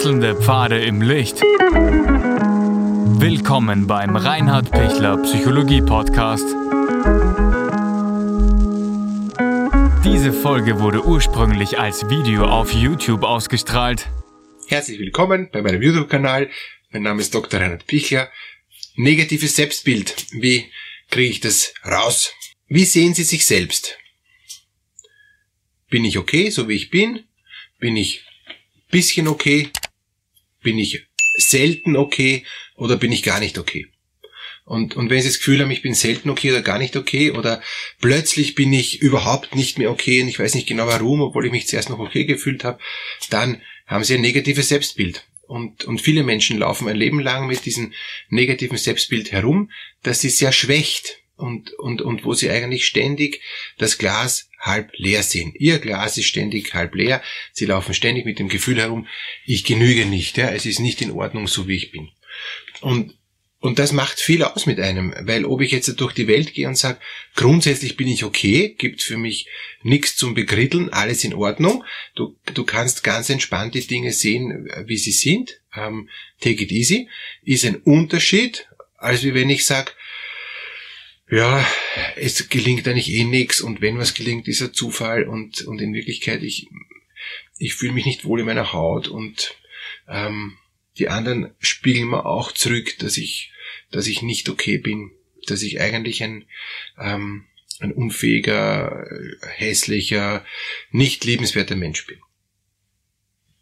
[0.00, 1.42] Wechselnde Pfade im Licht.
[3.20, 6.46] Willkommen beim Reinhard Pichler Psychologie Podcast.
[10.02, 14.08] Diese Folge wurde ursprünglich als Video auf YouTube ausgestrahlt.
[14.68, 16.48] Herzlich willkommen bei meinem YouTube-Kanal.
[16.92, 17.60] Mein Name ist Dr.
[17.60, 18.30] Reinhard Pichler.
[18.96, 20.28] Negatives Selbstbild.
[20.30, 20.64] Wie
[21.10, 22.32] kriege ich das raus?
[22.68, 23.98] Wie sehen Sie sich selbst?
[25.90, 27.24] Bin ich okay, so wie ich bin?
[27.78, 28.24] Bin ich
[28.90, 29.70] bisschen okay?
[30.62, 31.06] Bin ich
[31.36, 32.44] selten okay
[32.76, 33.86] oder bin ich gar nicht okay?
[34.64, 37.32] Und, und wenn Sie das Gefühl haben, ich bin selten okay oder gar nicht okay
[37.32, 37.60] oder
[38.00, 41.52] plötzlich bin ich überhaupt nicht mehr okay und ich weiß nicht genau warum, obwohl ich
[41.52, 42.78] mich zuerst noch okay gefühlt habe,
[43.30, 45.24] dann haben Sie ein negatives Selbstbild.
[45.50, 47.92] Und, und viele Menschen laufen ein Leben lang mit diesem
[48.28, 49.72] negativen Selbstbild herum,
[50.04, 53.42] das sie sehr schwächt und, und, und wo sie eigentlich ständig
[53.76, 55.52] das Glas halb leer sehen.
[55.58, 57.22] Ihr Glas ist ständig halb leer.
[57.52, 59.08] Sie laufen ständig mit dem Gefühl herum,
[59.44, 62.10] ich genüge nicht, ja, es ist nicht in Ordnung, so wie ich bin.
[62.80, 63.14] Und,
[63.58, 66.68] und das macht viel aus mit einem, weil ob ich jetzt durch die Welt gehe
[66.68, 66.98] und sage,
[67.34, 69.48] grundsätzlich bin ich okay, gibt für mich
[69.82, 71.84] nichts zum Begritteln, alles in Ordnung.
[72.14, 75.60] Du, du kannst ganz entspannt die Dinge sehen, wie sie sind.
[75.74, 76.08] Ähm,
[76.40, 77.08] take it easy.
[77.42, 79.92] Ist ein Unterschied, als wie wenn ich sage,
[81.30, 81.64] ja,
[82.16, 85.94] es gelingt eigentlich eh nix und wenn was gelingt, ist ein Zufall und, und in
[85.94, 86.68] Wirklichkeit, ich,
[87.58, 89.54] ich fühle mich nicht wohl in meiner Haut und
[90.08, 90.56] ähm,
[90.98, 93.52] die anderen spiegeln mir auch zurück, dass ich,
[93.90, 95.12] dass ich nicht okay bin,
[95.46, 96.46] dass ich eigentlich ein,
[96.98, 97.46] ähm,
[97.78, 99.06] ein unfähiger,
[99.54, 100.44] hässlicher,
[100.90, 102.18] nicht liebenswerter Mensch bin.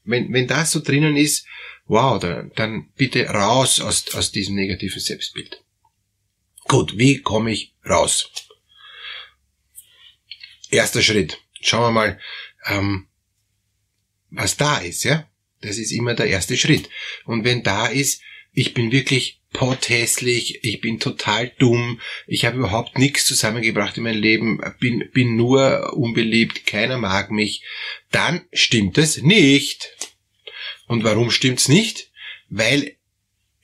[0.05, 1.47] Wenn, wenn das so drinnen ist,
[1.85, 5.63] wow, dann, dann bitte raus aus, aus diesem negativen Selbstbild.
[6.69, 8.31] Gut, wie komme ich raus?
[10.71, 11.41] Erster Schritt.
[11.63, 12.21] Schauen wir mal,
[12.67, 13.09] ähm,
[14.31, 15.27] was da ist, ja?
[15.63, 16.91] Das ist immer der erste Schritt.
[17.25, 18.21] Und wenn da ist,
[18.53, 24.21] ich bin wirklich pothässlich, ich bin total dumm, ich habe überhaupt nichts zusammengebracht in meinem
[24.21, 27.65] Leben, bin, bin nur unbeliebt, keiner mag mich,
[28.11, 29.97] dann stimmt es nicht.
[30.87, 32.11] Und warum stimmt's nicht?
[32.51, 32.98] Weil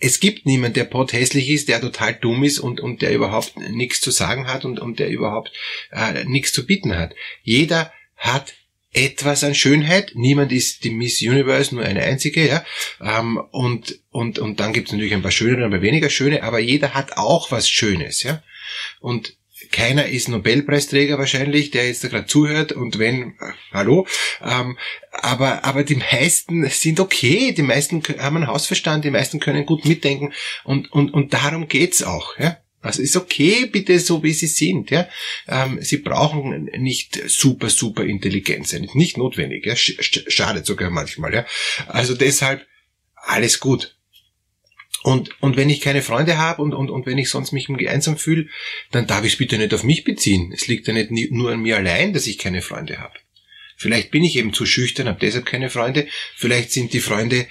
[0.05, 4.03] es gibt niemand, der pothässlich ist, der total dumm ist und, und der überhaupt nichts
[4.03, 5.51] zu sagen hat und, und der überhaupt
[5.93, 7.15] äh, nichts zu bieten hat.
[7.43, 8.53] Jeder hat
[8.93, 10.13] etwas an Schönheit.
[10.15, 12.67] Niemand ist die Miss Universe, nur eine einzige, ja.
[13.01, 16.11] Ähm, und, und, und dann gibt es natürlich ein paar schöne und ein paar weniger
[16.11, 18.43] schöne, aber jeder hat auch was Schönes, ja.
[19.01, 19.39] Und
[19.75, 24.07] keiner ist Nobelpreisträger wahrscheinlich, der jetzt da gerade zuhört und wenn, äh, hallo,
[24.41, 24.79] ähm,
[25.11, 29.85] aber, aber die meisten sind okay, die meisten haben einen Hausverstand, die meisten können gut
[29.85, 32.59] mitdenken und, und, und darum geht's auch, ja.
[32.83, 34.91] Also ist okay, bitte so wie sie sind.
[34.91, 35.09] Ja?
[35.49, 38.91] Ähm, sie brauchen nicht super, super intelligent sein.
[38.93, 39.65] Nicht notwendig.
[39.65, 39.75] Ja?
[39.75, 39.97] Sch
[40.29, 41.33] schadet sogar manchmal.
[41.33, 41.47] Ja?
[41.87, 42.67] Also deshalb
[43.15, 43.97] alles gut.
[45.05, 48.17] Und, und wenn ich keine Freunde habe und, und, und wenn ich sonst mich einsam
[48.17, 48.49] fühle,
[48.91, 50.51] dann darf ich es bitte nicht auf mich beziehen.
[50.51, 53.13] Es liegt ja nicht nur an mir allein, dass ich keine Freunde habe.
[53.77, 56.09] Vielleicht bin ich eben zu schüchtern, habe deshalb keine Freunde.
[56.37, 57.47] Vielleicht sind die Freunde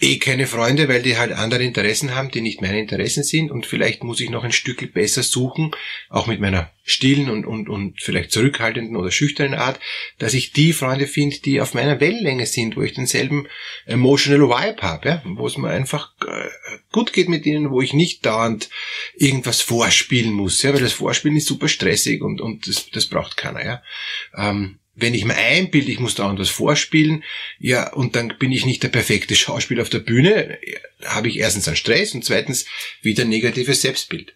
[0.00, 3.66] eh keine Freunde, weil die halt andere Interessen haben, die nicht meine Interessen sind und
[3.66, 5.72] vielleicht muss ich noch ein Stück besser suchen,
[6.08, 9.80] auch mit meiner stillen und, und, und vielleicht zurückhaltenden oder schüchternen Art,
[10.18, 13.48] dass ich die Freunde finde, die auf meiner Wellenlänge sind, wo ich denselben
[13.86, 15.22] emotional Vibe habe, ja?
[15.24, 16.48] wo es mir einfach äh,
[16.92, 18.70] gut geht mit ihnen, wo ich nicht dauernd
[19.16, 20.72] irgendwas vorspielen muss, ja?
[20.72, 23.64] weil das Vorspielen ist super stressig und, und das, das braucht keiner.
[23.64, 23.82] Ja?
[24.36, 27.22] Ähm, wenn ich mir einbilde, ich muss da was vorspielen,
[27.58, 30.58] ja, und dann bin ich nicht der perfekte Schauspieler auf der Bühne,
[31.04, 32.66] habe ich erstens einen Stress und zweitens
[33.02, 34.34] wieder ein negatives Selbstbild.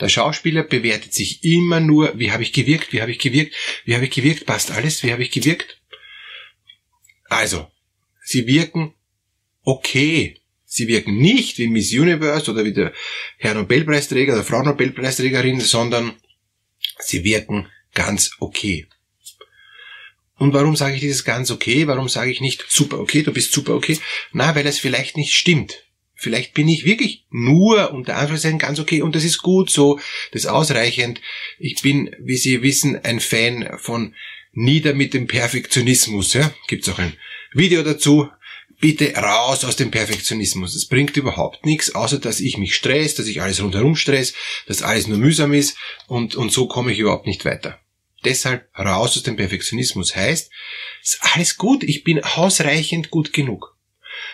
[0.00, 3.94] Der Schauspieler bewertet sich immer nur, wie habe ich gewirkt, wie habe ich gewirkt, wie
[3.94, 5.80] habe ich gewirkt, passt alles, wie habe ich gewirkt.
[7.28, 7.70] Also,
[8.24, 8.94] sie wirken
[9.62, 10.40] okay.
[10.64, 12.92] Sie wirken nicht wie Miss Universe oder wie der
[13.38, 16.14] Herr Nobelpreisträger oder Frau Nobelpreisträgerin, sondern
[16.98, 18.88] sie wirken ganz okay.
[20.36, 21.86] Und warum sage ich dieses ganz okay?
[21.86, 23.98] Warum sage ich nicht super okay, du bist super okay?
[24.32, 25.84] Na, weil es vielleicht nicht stimmt.
[26.16, 29.98] Vielleicht bin ich wirklich nur unter Anführungszeichen ganz okay und das ist gut so,
[30.32, 31.20] das ist ausreichend.
[31.58, 34.14] Ich bin, wie Sie wissen, ein Fan von
[34.52, 36.32] Nieder mit dem Perfektionismus.
[36.34, 36.52] Ja?
[36.68, 37.14] Gibt's auch ein
[37.52, 38.28] Video dazu.
[38.80, 40.74] Bitte raus aus dem Perfektionismus.
[40.74, 44.34] Es bringt überhaupt nichts, außer dass ich mich stress, dass ich alles rundherum stress,
[44.66, 45.76] dass alles nur mühsam ist
[46.06, 47.83] und, und so komme ich überhaupt nicht weiter
[48.24, 50.50] deshalb raus aus dem Perfektionismus heißt,
[51.02, 53.76] ist alles gut, ich bin ausreichend gut genug.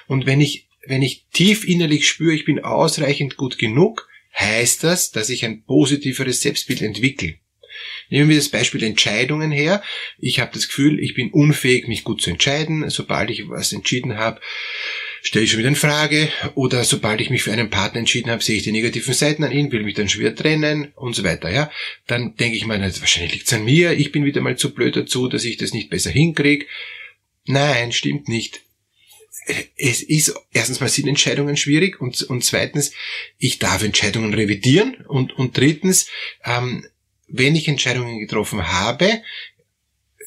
[0.07, 4.09] Und wenn ich, wenn ich tief innerlich spüre, ich bin ausreichend gut genug,
[4.39, 7.37] heißt das, dass ich ein positiveres Selbstbild entwickle.
[8.09, 9.83] Nehmen wir das Beispiel Entscheidungen her.
[10.19, 12.89] Ich habe das Gefühl, ich bin unfähig, mich gut zu entscheiden.
[12.91, 14.41] Sobald ich was entschieden habe,
[15.23, 16.31] stelle ich schon wieder in Frage.
[16.55, 19.53] Oder sobald ich mich für einen Partner entschieden habe, sehe ich die negativen Seiten an
[19.53, 21.51] ihn, will mich dann schon wieder trennen und so weiter.
[21.51, 21.71] Ja,
[22.07, 23.93] Dann denke ich mir, wahrscheinlich liegt es an mir.
[23.93, 26.67] Ich bin wieder mal zu blöd dazu, dass ich das nicht besser hinkriege.
[27.47, 28.63] Nein, stimmt nicht
[29.77, 32.93] es ist erstens mal sind Entscheidungen schwierig und, und zweitens,
[33.39, 36.09] ich darf Entscheidungen revidieren und, und drittens,
[36.45, 36.87] ähm,
[37.27, 39.23] wenn ich Entscheidungen getroffen habe,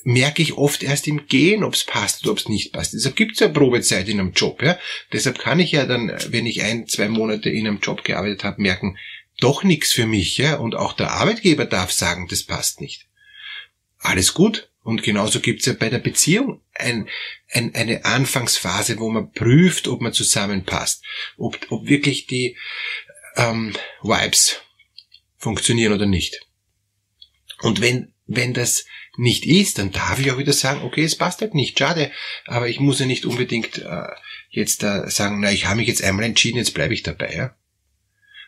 [0.04, 2.94] merke ich oft erst im Gehen, ob es passt oder ob es nicht passt.
[2.94, 4.62] Deshalb gibt es ja Probezeit in einem Job.
[4.62, 4.78] Ja?
[5.12, 8.62] Deshalb kann ich ja dann, wenn ich ein, zwei Monate in einem Job gearbeitet habe,
[8.62, 8.98] merken,
[9.40, 10.38] doch nichts für mich.
[10.38, 10.56] Ja?
[10.56, 13.08] Und auch der Arbeitgeber darf sagen, das passt nicht.
[14.00, 17.08] Alles gut, und genauso gibt's ja bei der Beziehung ein,
[17.50, 21.04] ein, eine Anfangsphase, wo man prüft, ob man zusammenpasst,
[21.38, 22.58] ob, ob wirklich die
[23.38, 24.62] ähm, Vibes
[25.38, 26.46] funktionieren oder nicht.
[27.62, 28.86] Und wenn, wenn das
[29.18, 32.12] nicht ist, dann darf ich auch wieder sagen, okay, es passt halt nicht, schade,
[32.46, 34.08] aber ich muss ja nicht unbedingt äh,
[34.50, 37.34] jetzt äh, sagen, na, ich habe mich jetzt einmal entschieden, jetzt bleibe ich dabei.
[37.36, 37.56] Ja?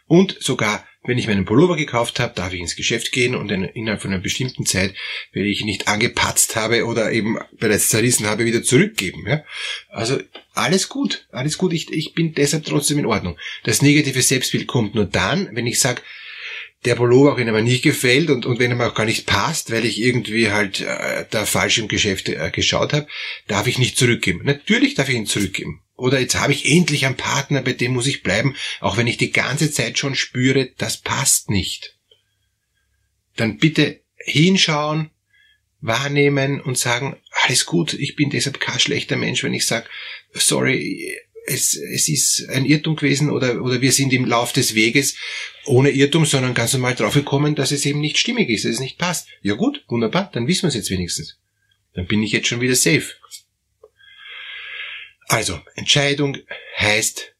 [0.07, 4.01] Und sogar wenn ich meinen Pullover gekauft habe, darf ich ins Geschäft gehen und innerhalb
[4.01, 4.95] von einer bestimmten Zeit,
[5.31, 9.25] wenn ich nicht angepatzt habe oder eben bereits zerrissen habe, wieder zurückgeben.
[9.27, 9.43] Ja?
[9.89, 10.19] Also
[10.53, 11.73] alles gut, alles gut.
[11.73, 13.37] Ich, ich bin deshalb trotzdem in Ordnung.
[13.63, 16.01] Das negative Selbstbild kommt nur dann, wenn ich sage,
[16.85, 19.25] der Pullover auch wenn er nicht gefällt und, und wenn er mir auch gar nicht
[19.25, 23.07] passt, weil ich irgendwie halt äh, da falsch im Geschäft äh, geschaut habe,
[23.47, 24.41] darf ich nicht zurückgeben.
[24.43, 25.81] Natürlich darf ich ihn zurückgeben.
[25.95, 29.17] Oder jetzt habe ich endlich einen Partner, bei dem muss ich bleiben, auch wenn ich
[29.17, 31.97] die ganze Zeit schon spüre, das passt nicht.
[33.37, 35.11] Dann bitte hinschauen,
[35.79, 39.87] wahrnehmen und sagen, alles gut, ich bin deshalb kein schlechter Mensch, wenn ich sage,
[40.33, 41.15] sorry,
[41.47, 45.15] es, es ist ein Irrtum gewesen oder, oder wir sind im Lauf des Weges
[45.65, 48.97] ohne Irrtum, sondern ganz normal draufgekommen, dass es eben nicht stimmig ist, dass es nicht
[48.97, 49.27] passt.
[49.41, 51.37] Ja gut, wunderbar, dann wissen wir es jetzt wenigstens.
[51.93, 53.13] Dann bin ich jetzt schon wieder safe.
[55.27, 56.37] Also, Entscheidung
[56.77, 57.35] heißt,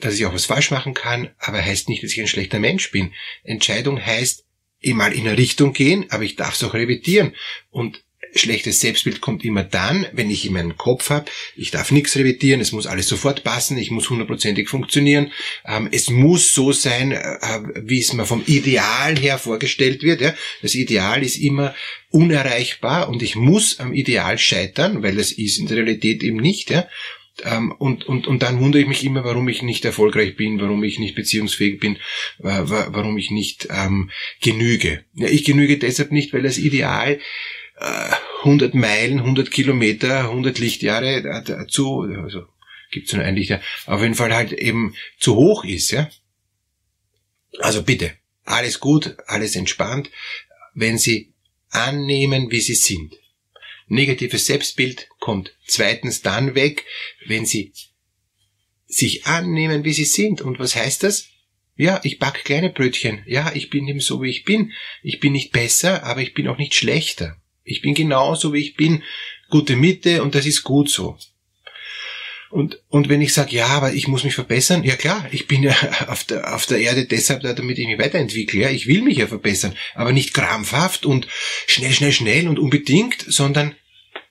[0.00, 2.90] dass ich auch was falsch machen kann, aber heißt nicht, dass ich ein schlechter Mensch
[2.90, 3.12] bin.
[3.44, 4.44] Entscheidung heißt,
[4.90, 7.34] mal in eine Richtung gehen, aber ich darf es auch revidieren.
[7.70, 8.02] Und
[8.34, 12.60] schlechtes Selbstbild kommt immer dann, wenn ich in meinem Kopf habe, ich darf nichts revidieren,
[12.60, 15.32] es muss alles sofort passen, ich muss hundertprozentig funktionieren,
[15.66, 20.20] ähm, es muss so sein, äh, wie es mir vom Ideal her vorgestellt wird.
[20.20, 20.34] Ja?
[20.62, 21.74] Das Ideal ist immer
[22.10, 26.70] unerreichbar und ich muss am Ideal scheitern, weil das ist in der Realität eben nicht.
[26.70, 26.86] Ja?
[27.44, 30.84] Ähm, und, und, und dann wundere ich mich immer, warum ich nicht erfolgreich bin, warum
[30.84, 31.96] ich nicht beziehungsfähig bin,
[32.42, 35.04] äh, warum ich nicht ähm, genüge.
[35.14, 37.18] Ja, ich genüge deshalb nicht, weil das Ideal
[38.42, 42.46] 100 Meilen, 100 Kilometer, 100 Lichtjahre äh, zu, also
[42.90, 46.10] gibt's nur ein Lichtjahr, auf jeden Fall halt eben zu hoch ist, ja.
[47.58, 48.12] Also bitte,
[48.44, 50.10] alles gut, alles entspannt,
[50.74, 51.32] wenn Sie
[51.70, 53.14] annehmen, wie Sie sind.
[53.88, 56.84] Negatives Selbstbild kommt zweitens dann weg,
[57.26, 57.72] wenn Sie
[58.86, 60.40] sich annehmen, wie Sie sind.
[60.40, 61.28] Und was heißt das?
[61.76, 63.22] Ja, ich back kleine Brötchen.
[63.26, 64.72] Ja, ich bin eben so, wie ich bin.
[65.02, 67.41] Ich bin nicht besser, aber ich bin auch nicht schlechter.
[67.64, 69.02] Ich bin genauso, wie ich bin,
[69.50, 71.16] gute Mitte und das ist gut so.
[72.52, 75.62] Und, und wenn ich sage, ja, aber ich muss mich verbessern, ja klar, ich bin
[75.62, 75.74] ja
[76.08, 78.60] auf der, auf der Erde deshalb da, damit ich mich weiterentwickle.
[78.60, 81.26] Ja, ich will mich ja verbessern, aber nicht krampfhaft und
[81.66, 83.74] schnell, schnell, schnell und unbedingt, sondern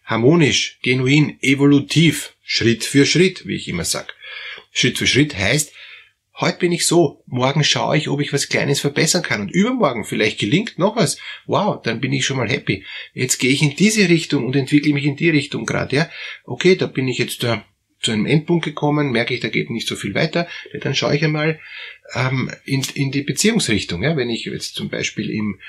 [0.06, 4.14] harmonisch, genuin, evolutiv, Schritt für Schritt, wie ich immer sag.
[4.72, 5.72] Schritt für Schritt heißt,
[6.42, 10.06] Heute bin ich so, morgen schaue ich, ob ich was Kleines verbessern kann und übermorgen
[10.06, 11.18] vielleicht gelingt noch was.
[11.46, 12.84] Wow, dann bin ich schon mal happy.
[13.14, 16.10] Jetzt gehe ich in diese Richtung und entwickle mich in die Richtung gerade, ja.
[16.44, 17.64] Okay, da bin ich jetzt da
[18.02, 20.48] zu einem Endpunkt gekommen, merke ich, da geht nicht so viel weiter,
[20.82, 21.60] dann schaue ich einmal
[22.14, 24.04] ähm, in, in die Beziehungsrichtung.
[24.04, 24.18] Ja?
[24.18, 25.60] Wenn ich jetzt zum Beispiel im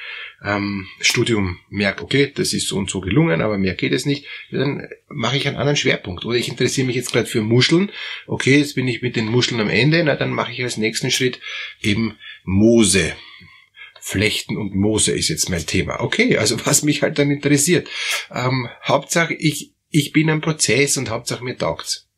[0.44, 4.26] ähm, Studium merke, okay, das ist so und so gelungen, aber mehr geht es nicht,
[4.50, 6.24] dann mache ich einen anderen Schwerpunkt.
[6.24, 7.90] Oder ich interessiere mich jetzt gerade für Muscheln,
[8.26, 11.10] okay, jetzt bin ich mit den Muscheln am Ende, na dann mache ich als nächsten
[11.10, 11.40] Schritt
[11.80, 13.14] eben Moose.
[14.04, 16.00] Flechten und Moose ist jetzt mein Thema.
[16.00, 17.88] Okay, also was mich halt dann interessiert.
[18.34, 22.08] Ähm, Hauptsache, ich, ich bin am Prozess und Hauptsache mir taugt's.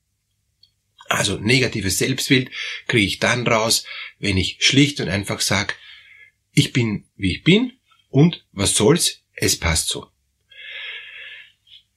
[1.14, 2.50] Also negatives Selbstbild
[2.86, 3.84] kriege ich dann raus,
[4.18, 5.74] wenn ich schlicht und einfach sage,
[6.52, 7.72] ich bin wie ich bin
[8.10, 10.08] und was soll's, es passt so.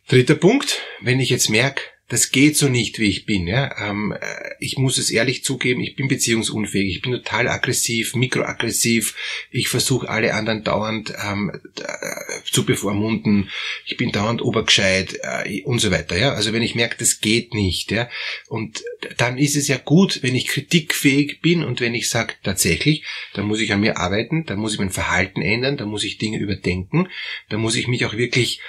[0.08, 3.48] Dritter Punkt, wenn ich jetzt merke, das geht so nicht, wie ich bin.
[3.48, 3.76] Ja?
[3.80, 9.16] Ähm, äh, ich muss es ehrlich zugeben, ich bin beziehungsunfähig, ich bin total aggressiv, mikroaggressiv,
[9.52, 13.50] ich versuche alle anderen dauernd ähm, äh, zu bevormunden,
[13.86, 16.18] ich bin dauernd obergescheit äh, und so weiter.
[16.18, 16.32] Ja?
[16.34, 18.10] Also wenn ich merke, das geht nicht, ja,
[18.48, 18.84] und
[19.18, 23.44] dann ist es ja gut, wenn ich kritikfähig bin und wenn ich sage, tatsächlich, da
[23.44, 26.40] muss ich an mir arbeiten, da muss ich mein Verhalten ändern, da muss ich Dinge
[26.40, 27.10] überdenken,
[27.50, 28.62] da muss ich mich auch wirklich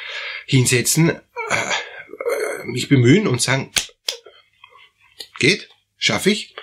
[0.47, 1.13] hinsetzen,
[2.69, 3.73] mich bemühen und sagen,
[5.39, 6.55] geht, schaffe ich,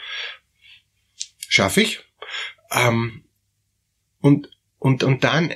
[1.47, 1.99] schaffe ich.
[2.71, 3.23] Ähm,
[4.21, 5.53] und, und, und dann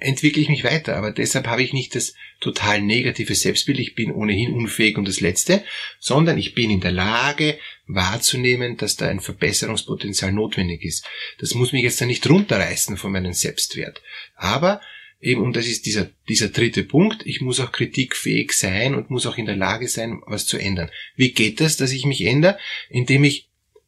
[0.00, 0.96] entwickle ich mich weiter.
[0.96, 5.20] Aber deshalb habe ich nicht das total negative Selbstbild, ich bin ohnehin unfähig und das
[5.20, 5.64] Letzte,
[5.98, 11.06] sondern ich bin in der Lage wahrzunehmen, dass da ein Verbesserungspotenzial notwendig ist.
[11.38, 14.02] Das muss mich jetzt dann nicht runterreißen von meinem Selbstwert.
[14.34, 14.80] Aber
[15.20, 17.24] Eben, und das ist dieser, dieser dritte Punkt.
[17.24, 20.90] Ich muss auch kritikfähig sein und muss auch in der Lage sein, was zu ändern.
[21.16, 22.58] Wie geht das, dass ich mich ändere?
[22.90, 23.45] Indem ich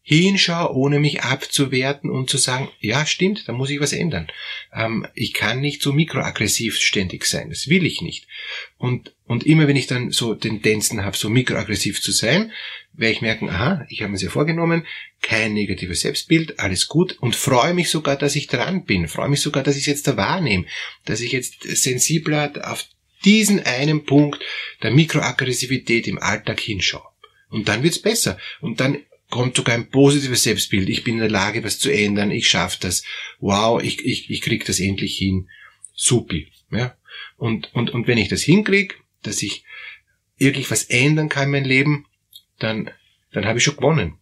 [0.09, 4.29] hinschaue, ohne mich abzuwerten und zu sagen, ja, stimmt, da muss ich was ändern.
[4.73, 7.51] Ähm, ich kann nicht so mikroaggressiv ständig sein.
[7.51, 8.27] Das will ich nicht.
[8.79, 12.53] Und, und immer wenn ich dann so Tendenzen habe, so mikroaggressiv zu sein,
[12.95, 14.87] werde ich merken, aha, ich habe mir ja vorgenommen,
[15.21, 19.43] kein negatives Selbstbild, alles gut und freue mich sogar, dass ich dran bin, freue mich
[19.43, 20.65] sogar, dass ich es jetzt da wahrnehme,
[21.05, 22.87] dass ich jetzt sensibler auf
[23.27, 24.43] diesen einen Punkt
[24.83, 27.07] der Mikroaggressivität im Alltag hinschaue.
[27.51, 28.39] Und dann wird's besser.
[28.63, 30.89] Und dann kommt sogar ein positives Selbstbild.
[30.89, 32.31] Ich bin in der Lage, was zu ändern.
[32.31, 33.05] Ich schaffe das.
[33.41, 35.49] Wow, ich, ich, ich krieg das endlich hin.
[35.95, 36.51] Supi.
[36.71, 36.97] Ja?
[37.37, 39.65] Und, und, und wenn ich das hinkrieg, dass ich
[40.39, 42.07] wirklich was ändern kann in meinem Leben,
[42.59, 42.91] dann,
[43.33, 44.19] dann habe ich schon gewonnen.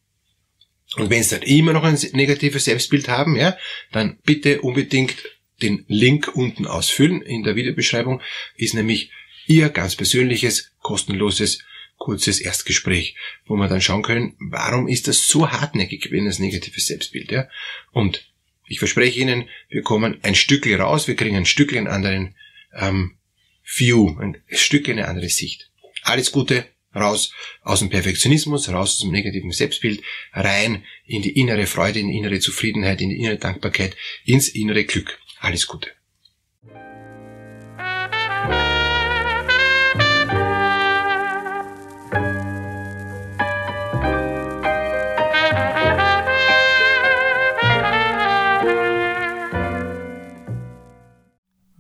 [0.96, 3.56] Und wenn Sie dann immer noch ein negatives Selbstbild haben, ja,
[3.92, 5.16] dann bitte unbedingt
[5.62, 8.22] den Link unten ausfüllen in der Videobeschreibung,
[8.56, 9.10] ist nämlich
[9.46, 11.64] Ihr ganz persönliches, kostenloses,
[11.96, 16.86] kurzes Erstgespräch, wo wir dann schauen können, warum ist das so hartnäckig, wenn das negatives
[16.86, 17.48] Selbstbild, ja.
[17.92, 18.30] Und
[18.66, 22.34] ich verspreche Ihnen, wir kommen ein Stückchen raus, wir kriegen ein Stückchen einen anderen
[22.74, 23.16] ähm,
[23.64, 25.70] View, ein Stückchen eine andere Sicht.
[26.02, 31.66] Alles Gute, raus aus dem Perfektionismus, raus aus dem negativen Selbstbild, rein in die innere
[31.66, 35.18] Freude, in die innere Zufriedenheit, in die innere Dankbarkeit, ins innere Glück.
[35.38, 35.90] Alles Gute.